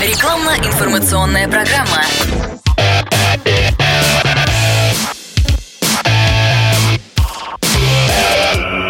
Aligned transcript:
Рекламно-информационная 0.00 1.46
программа. 1.46 2.00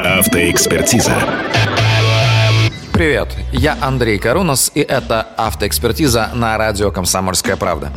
Автоэкспертиза. 0.04 1.12
Привет, 2.92 3.34
я 3.52 3.76
Андрей 3.80 4.20
Карунос, 4.20 4.70
и 4.76 4.82
это 4.82 5.26
автоэкспертиза 5.36 6.30
на 6.32 6.56
радио 6.56 6.92
«Комсомольская 6.92 7.56
правда». 7.56 7.90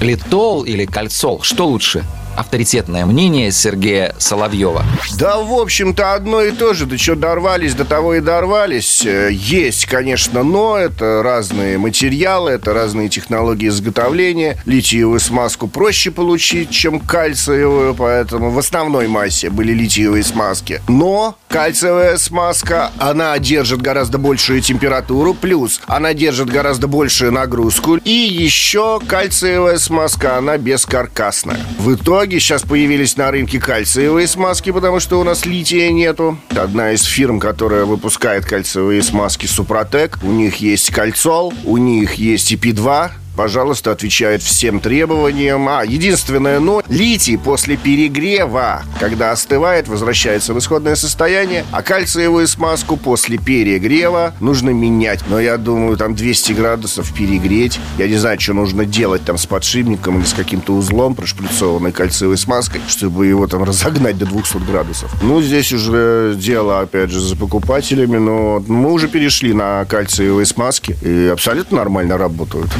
Литол 0.00 0.64
или 0.64 0.86
кальцол, 0.86 1.42
что 1.42 1.68
лучше? 1.68 2.04
Авторитетное 2.36 3.06
мнение 3.06 3.50
Сергея 3.50 4.14
Соловьева. 4.18 4.84
Да, 5.18 5.38
в 5.38 5.52
общем-то, 5.52 6.14
одно 6.14 6.42
и 6.42 6.52
то 6.52 6.74
же. 6.74 6.86
До 6.86 6.98
чего 6.98 7.16
дорвались, 7.16 7.74
до 7.74 7.84
того 7.84 8.14
и 8.14 8.20
дорвались. 8.20 9.04
Э, 9.04 9.30
есть, 9.32 9.86
конечно, 9.86 10.42
но 10.42 10.76
это 10.76 11.22
разные 11.22 11.78
материалы, 11.78 12.52
это 12.52 12.72
разные 12.74 13.08
технологии 13.08 13.68
изготовления. 13.68 14.58
Литиевую 14.66 15.20
смазку 15.20 15.68
проще 15.68 16.10
получить, 16.10 16.70
чем 16.70 17.00
кальциевую, 17.00 17.94
поэтому 17.94 18.50
в 18.50 18.58
основной 18.58 19.08
массе 19.08 19.50
были 19.50 19.72
литиевые 19.72 20.22
смазки. 20.22 20.82
Но 20.88 21.36
кальциевая 21.48 22.18
смазка, 22.18 22.90
она 22.98 23.38
держит 23.38 23.80
гораздо 23.80 24.18
большую 24.18 24.60
температуру, 24.60 25.34
плюс 25.34 25.80
она 25.86 26.12
держит 26.14 26.50
гораздо 26.50 26.86
большую 26.86 27.32
нагрузку. 27.32 27.96
И 27.96 28.10
еще 28.10 29.00
кальциевая 29.06 29.78
смазка, 29.78 30.36
она 30.36 30.58
бескаркасная. 30.58 31.60
В 31.78 31.94
итоге 31.94 32.25
итоге 32.26 32.40
сейчас 32.40 32.62
появились 32.62 33.16
на 33.16 33.30
рынке 33.30 33.60
кальциевые 33.60 34.26
смазки, 34.26 34.72
потому 34.72 34.98
что 34.98 35.20
у 35.20 35.22
нас 35.22 35.46
лития 35.46 35.92
нету. 35.92 36.36
Одна 36.50 36.90
из 36.90 37.04
фирм, 37.04 37.38
которая 37.38 37.84
выпускает 37.84 38.44
кальциевые 38.44 39.00
смазки, 39.04 39.46
Супротек. 39.46 40.18
У 40.24 40.32
них 40.32 40.56
есть 40.56 40.90
кальцол, 40.90 41.54
у 41.64 41.76
них 41.76 42.14
есть 42.14 42.52
EP2, 42.52 43.10
пожалуйста, 43.36 43.92
отвечает 43.92 44.42
всем 44.42 44.80
требованиям. 44.80 45.68
А, 45.68 45.84
единственное 45.84 46.58
но, 46.60 46.82
литий 46.88 47.38
после 47.38 47.76
перегрева, 47.76 48.82
когда 48.98 49.32
остывает, 49.32 49.88
возвращается 49.88 50.54
в 50.54 50.58
исходное 50.58 50.96
состояние, 50.96 51.64
а 51.70 51.82
кальциевую 51.82 52.48
смазку 52.48 52.96
после 52.96 53.38
перегрева 53.38 54.34
нужно 54.40 54.70
менять. 54.70 55.20
Но 55.28 55.38
я 55.38 55.56
думаю, 55.58 55.96
там 55.96 56.14
200 56.14 56.52
градусов 56.52 57.12
перегреть. 57.12 57.78
Я 57.98 58.08
не 58.08 58.16
знаю, 58.16 58.40
что 58.40 58.54
нужно 58.54 58.84
делать 58.84 59.24
там 59.24 59.38
с 59.38 59.46
подшипником 59.46 60.18
или 60.18 60.24
с 60.24 60.32
каким-то 60.32 60.72
узлом, 60.74 61.14
прошприцованной 61.14 61.92
кальциевой 61.92 62.38
смазкой, 62.38 62.80
чтобы 62.88 63.26
его 63.26 63.46
там 63.46 63.62
разогнать 63.62 64.18
до 64.18 64.26
200 64.26 64.58
градусов. 64.58 65.10
Ну, 65.22 65.42
здесь 65.42 65.72
уже 65.72 66.34
дело, 66.36 66.80
опять 66.80 67.10
же, 67.10 67.20
за 67.20 67.36
покупателями, 67.36 68.16
но 68.16 68.62
мы 68.66 68.92
уже 68.92 69.08
перешли 69.08 69.52
на 69.52 69.84
кальциевые 69.84 70.46
смазки 70.46 70.96
и 71.02 71.30
абсолютно 71.32 71.78
нормально 71.78 72.16
работают. 72.16 72.70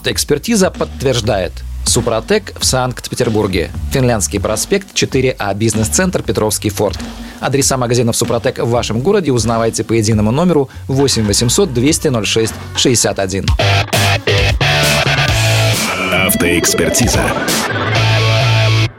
Автоэкспертиза 0.00 0.70
подтверждает. 0.70 1.52
Супротек 1.84 2.58
в 2.58 2.64
Санкт-Петербурге. 2.64 3.70
Финляндский 3.92 4.40
проспект 4.40 4.94
4А, 4.94 5.54
бизнес-центр 5.54 6.22
Петровский 6.22 6.70
форт. 6.70 6.98
Адреса 7.38 7.76
магазинов 7.76 8.16
Супротек 8.16 8.60
в 8.60 8.70
вашем 8.70 9.00
городе 9.00 9.30
узнавайте 9.30 9.84
по 9.84 9.92
единому 9.92 10.30
номеру 10.30 10.70
8 10.88 11.26
800 11.26 11.74
200 11.74 12.24
06 12.24 12.54
61. 12.76 13.46
Автоэкспертиза. 16.26 17.20